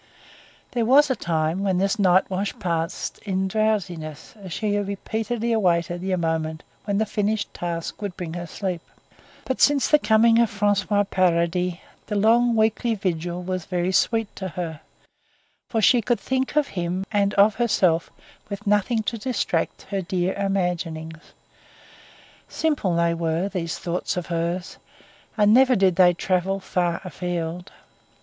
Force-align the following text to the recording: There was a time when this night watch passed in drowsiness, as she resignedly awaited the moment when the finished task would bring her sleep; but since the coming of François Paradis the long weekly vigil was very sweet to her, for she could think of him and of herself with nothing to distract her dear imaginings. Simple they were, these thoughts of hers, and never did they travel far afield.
There 0.71 0.83
was 0.83 1.11
a 1.11 1.15
time 1.15 1.63
when 1.63 1.77
this 1.77 1.99
night 1.99 2.27
watch 2.27 2.57
passed 2.57 3.19
in 3.19 3.47
drowsiness, 3.47 4.33
as 4.35 4.51
she 4.51 4.75
resignedly 4.75 5.51
awaited 5.53 6.01
the 6.01 6.15
moment 6.15 6.63
when 6.85 6.97
the 6.97 7.05
finished 7.05 7.53
task 7.53 8.01
would 8.01 8.17
bring 8.17 8.33
her 8.33 8.47
sleep; 8.47 8.81
but 9.45 9.61
since 9.61 9.87
the 9.87 9.99
coming 9.99 10.39
of 10.39 10.49
François 10.49 11.07
Paradis 11.07 11.75
the 12.07 12.15
long 12.15 12.55
weekly 12.55 12.95
vigil 12.95 13.43
was 13.43 13.65
very 13.65 13.91
sweet 13.91 14.35
to 14.37 14.47
her, 14.47 14.81
for 15.69 15.83
she 15.83 16.01
could 16.01 16.19
think 16.19 16.55
of 16.55 16.69
him 16.69 17.05
and 17.11 17.35
of 17.35 17.53
herself 17.53 18.09
with 18.49 18.65
nothing 18.65 19.03
to 19.03 19.19
distract 19.19 19.83
her 19.83 20.01
dear 20.01 20.33
imaginings. 20.33 21.33
Simple 22.49 22.95
they 22.95 23.13
were, 23.13 23.49
these 23.49 23.77
thoughts 23.77 24.17
of 24.17 24.25
hers, 24.25 24.77
and 25.37 25.53
never 25.53 25.75
did 25.75 25.95
they 25.95 26.15
travel 26.15 26.59
far 26.59 27.01
afield. 27.03 27.71